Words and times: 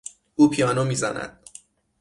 او 0.35 0.49
پیانو 0.49 0.83
میزند. 0.83 1.39